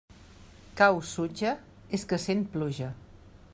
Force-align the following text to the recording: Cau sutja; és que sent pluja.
Cau 0.79 0.97
sutja; 1.09 1.53
és 1.99 2.07
que 2.13 2.21
sent 2.27 2.43
pluja. 2.57 2.93